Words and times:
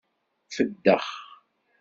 Feddex. 0.55 1.05